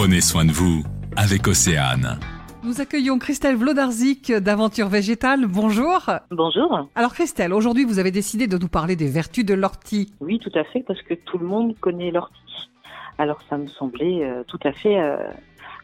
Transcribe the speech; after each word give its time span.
Prenez 0.00 0.20
soin 0.20 0.44
de 0.44 0.52
vous 0.52 0.84
avec 1.16 1.48
Océane. 1.48 2.20
Nous 2.62 2.80
accueillons 2.80 3.18
Christelle 3.18 3.56
Vlodarzik 3.56 4.30
d'Aventure 4.30 4.86
Végétale. 4.86 5.46
Bonjour. 5.48 6.08
Bonjour. 6.30 6.88
Alors 6.94 7.14
Christelle, 7.14 7.52
aujourd'hui 7.52 7.82
vous 7.82 7.98
avez 7.98 8.12
décidé 8.12 8.46
de 8.46 8.56
nous 8.58 8.68
parler 8.68 8.94
des 8.94 9.08
vertus 9.08 9.44
de 9.44 9.54
l'ortie. 9.54 10.12
Oui, 10.20 10.38
tout 10.38 10.56
à 10.56 10.62
fait, 10.62 10.84
parce 10.86 11.02
que 11.02 11.14
tout 11.14 11.36
le 11.38 11.46
monde 11.48 11.76
connaît 11.80 12.12
l'ortie. 12.12 12.70
Alors 13.18 13.40
ça 13.50 13.58
me 13.58 13.66
semblait 13.66 14.22
euh, 14.22 14.44
tout 14.46 14.60
à 14.62 14.70
fait 14.70 15.00
euh, 15.00 15.16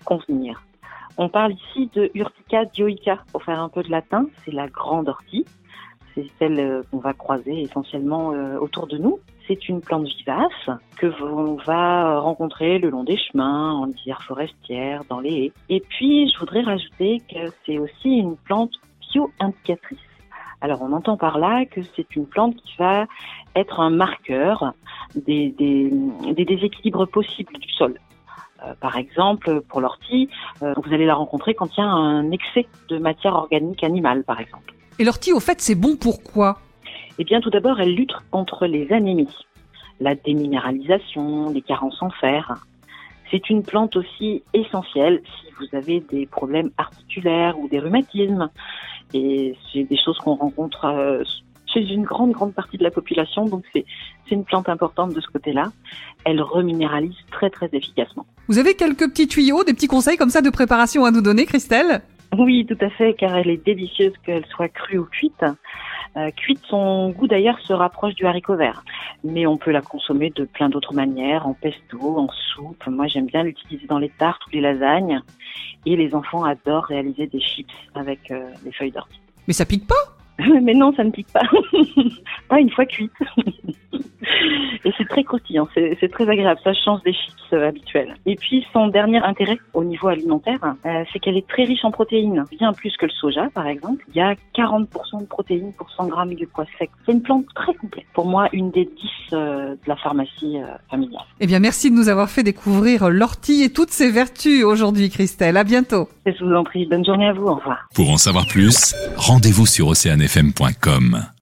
convenir. 0.05 0.63
On 1.17 1.29
parle 1.29 1.55
ici 1.55 1.91
de 1.93 2.13
Urtica 2.15 2.67
dioica, 2.67 3.25
pour 3.33 3.43
faire 3.43 3.59
un 3.59 3.69
peu 3.69 3.83
de 3.83 3.91
latin, 3.91 4.27
c'est 4.45 4.53
la 4.53 4.69
grande 4.69 5.09
ortie. 5.09 5.45
C'est 6.15 6.27
celle 6.39 6.61
euh, 6.61 6.83
qu'on 6.91 6.99
va 6.99 7.13
croiser 7.13 7.63
essentiellement 7.63 8.33
euh, 8.33 8.59
autour 8.59 8.87
de 8.87 8.99
nous. 8.99 9.19
C'est 9.47 9.69
une 9.69 9.81
plante 9.81 10.07
vivace 10.07 10.71
que 10.97 11.07
l'on 11.07 11.57
va 11.57 12.19
rencontrer 12.21 12.79
le 12.79 12.91
long 12.91 13.05
des 13.05 13.17
chemins, 13.17 13.73
en 13.73 13.87
lisière 13.87 14.23
forestière, 14.23 15.03
dans 15.09 15.21
les 15.21 15.35
haies. 15.35 15.53
Et 15.69 15.81
puis, 15.81 16.31
je 16.31 16.39
voudrais 16.39 16.63
rajouter 16.63 17.21
que 17.29 17.53
c'est 17.67 17.79
aussi 17.79 18.09
une 18.09 18.37
plante 18.37 18.73
bio-indicatrice. 19.13 19.99
Alors, 20.61 20.81
on 20.81 20.93
entend 20.93 21.19
par 21.19 21.39
là 21.39 21.67
que 21.67 21.83
c'est 21.95 22.17
une 22.17 22.27
plante 22.27 22.57
qui 22.57 22.75
va 22.79 23.07
être 23.55 23.81
un 23.81 23.91
marqueur 23.91 24.73
des, 25.15 25.51
des, 25.51 25.93
des 26.33 26.45
déséquilibres 26.47 27.07
possibles 27.07 27.53
du 27.59 27.69
sol. 27.71 27.99
Euh, 28.65 28.75
par 28.81 28.97
exemple, 28.97 29.61
pour 29.69 29.81
l'ortie, 29.81 30.29
euh, 30.63 30.75
vous 30.83 30.93
allez 30.93 31.07
la 31.07 31.15
rencontrer 31.15 31.55
quand 31.55 31.77
il 31.77 31.81
y 31.81 31.83
a 31.83 31.87
un 31.87 32.31
excès 32.31 32.67
de 32.89 32.99
matière 32.99 33.35
organique 33.35 33.83
animale, 33.85 34.25
par 34.25 34.41
exemple. 34.41 34.73
Et 34.99 35.05
l'ortie, 35.05 35.33
au 35.33 35.41
fait, 35.41 35.61
c'est 35.61 35.75
bon 35.75 35.97
pour 35.97 36.23
quoi? 36.23 36.59
Eh 37.19 37.25
bien, 37.25 37.41
tout 37.41 37.51
d'abord, 37.51 37.81
elle 37.81 37.95
lutte 37.95 38.15
contre 38.31 38.67
les 38.67 38.91
anémies, 38.93 39.35
la 40.01 40.15
déminéralisation, 40.15 41.51
les 41.51 41.63
carences 41.63 42.01
en 42.03 42.11
fer. 42.11 42.55
C'est 43.31 43.51
une 43.51 43.63
plante 43.63 43.97
aussi 43.97 44.43
essentielle 44.53 45.23
si 45.25 45.53
vous 45.59 45.77
avez 45.77 46.01
des 46.01 46.27
problèmes 46.27 46.71
articulaires 46.79 47.59
ou 47.59 47.69
des 47.69 47.81
rhumatismes. 47.81 48.51
Et 49.13 49.57
c'est 49.73 49.85
des 49.85 49.97
choses 49.97 50.19
qu'on 50.19 50.35
rencontre 50.35 50.85
euh, 50.87 51.23
chez 51.67 51.81
une 51.81 52.05
grande, 52.05 52.33
grande 52.33 52.55
partie 52.55 52.79
de 52.79 52.85
la 52.85 52.91
population. 52.91 53.47
Donc, 53.47 53.65
c'est 53.73 53.85
c'est 54.29 54.35
une 54.35 54.45
plante 54.45 54.69
importante 54.69 55.15
de 55.15 55.21
ce 55.21 55.29
côté-là. 55.29 55.71
Elle 56.25 56.41
reminéralise 56.41 57.17
très, 57.35 57.51
très 57.51 57.69
efficacement. 57.73 58.25
Vous 58.49 58.59
avez 58.59 58.75
quelques 58.75 59.09
petits 59.11 59.29
tuyaux, 59.29 59.65
des 59.65 59.75
petits 59.75 59.89
conseils 59.89 60.17
comme 60.17 60.31
ça 60.31 60.41
de 60.41 60.51
préparation 60.51 61.05
à 61.05 61.11
nous 61.11 61.21
donner, 61.21 61.45
Christelle? 61.45 62.03
Oui, 62.39 62.67
tout 62.67 62.79
à 62.81 62.91
fait, 62.91 63.15
car 63.15 63.37
elle 63.37 63.51
est 63.51 63.65
délicieuse 63.65 64.13
qu'elle 64.25 64.47
soit 64.47 64.69
crue 64.69 64.99
ou 64.99 65.05
cuite. 65.05 65.45
Euh, 66.17 66.31
cuite, 66.31 66.61
son 66.69 67.11
goût 67.11 67.27
d'ailleurs 67.27 67.59
se 67.61 67.73
rapproche 67.73 68.15
du 68.15 68.25
haricot 68.25 68.57
vert, 68.57 68.85
mais 69.25 69.47
on 69.47 69.57
peut 69.57 69.73
la 69.73 69.83
consommer 69.83 70.31
de 70.31 70.45
plein 70.45 70.69
d'autres 70.69 70.95
manières, 70.95 71.47
en 71.47 71.55
pesto, 71.55 72.19
en 72.19 72.29
soupe. 72.55 72.87
Moi, 72.87 73.09
j'aime 73.09 73.27
bien 73.27 73.43
l'utiliser 73.43 73.87
dans 73.87 73.99
les 73.99 74.11
tartes 74.11 74.41
ou 74.47 74.51
les 74.51 74.61
lasagnes, 74.61 75.21
et 75.87 75.97
les 75.97 76.15
enfants 76.15 76.45
adorent 76.45 76.85
réaliser 76.85 77.27
des 77.27 77.41
chips 77.41 77.69
avec 77.95 78.31
euh, 78.31 78.49
les 78.65 78.73
feuilles 78.73 78.93
d'ortie. 78.93 79.21
Mais 79.49 79.55
ça 79.55 79.67
pique 79.67 79.87
pas? 79.87 79.95
Mais 80.63 80.75
non, 80.75 80.95
ça 80.95 81.05
ne 81.05 81.11
pique 81.11 81.33
pas, 81.33 81.43
pas 82.49 82.61
une 82.61 82.71
fois 82.71 82.87
cuite. 82.87 83.13
C'est 85.05 85.15
très 85.15 85.25
croustillant, 85.25 85.69
c'est 85.75 86.11
très 86.11 86.29
agréable, 86.29 86.61
ça 86.65 86.73
change 86.73 87.03
des 87.03 87.13
chips 87.13 87.35
euh, 87.53 87.69
habituels. 87.69 88.17
Et 88.27 88.37
puis 88.37 88.67
son 88.73 88.89
dernier 88.89 89.19
intérêt 89.19 89.59
au 89.73 89.85
niveau 89.85 90.09
alimentaire, 90.09 90.59
euh, 90.87 91.05
c'est 91.13 91.19
qu'elle 91.19 91.37
est 91.37 91.47
très 91.47 91.65
riche 91.65 91.85
en 91.85 91.91
protéines, 91.91 92.45
bien 92.51 92.73
plus 92.73 92.97
que 92.97 93.07
le 93.07 93.13
soja 93.13 93.49
par 93.55 93.67
exemple. 93.67 94.05
Il 94.09 94.17
y 94.17 94.21
a 94.21 94.35
40% 94.57 95.21
de 95.21 95.27
protéines 95.27 95.73
pour 95.73 95.91
100 95.91 96.09
grammes 96.09 96.35
de 96.35 96.47
poids 96.47 96.67
sec. 96.79 96.91
C'est 97.07 97.13
une 97.13 97.23
plante 97.23 97.47
très 97.55 97.75
complète. 97.75 98.07
Pour 98.15 98.27
moi, 98.27 98.49
une 98.53 98.71
des 98.71 98.85
10 98.85 98.93
euh, 99.33 99.75
de 99.75 99.89
la 99.89 99.97
pharmacie 99.97 100.59
euh, 100.59 100.67
familiale. 100.91 101.25
Eh 101.41 101.47
bien, 101.47 101.59
merci 101.59 101.91
de 101.91 101.97
nous 101.97 102.09
avoir 102.09 102.31
fait 102.31 102.43
découvrir 102.43 103.09
l'ortie 103.09 103.63
et 103.63 103.73
toutes 103.73 103.91
ses 103.91 104.11
vertus 104.11 104.65
aujourd'hui, 104.65 105.11
Christelle. 105.11 105.57
À 105.57 105.65
bientôt. 105.65 106.09
Je 106.27 106.45
vous 106.45 106.55
en 106.55 106.65
prie, 106.65 106.87
bonne 106.87 107.05
journée 107.05 107.29
à 107.29 107.33
vous, 107.33 107.47
au 107.47 107.55
revoir. 107.55 107.89
Pour 107.95 108.11
en 108.11 108.19
savoir 108.19 108.47
plus, 108.47 108.95
rendez-vous 109.17 109.67
sur 109.67 109.89
oceanfm.com. 109.89 111.25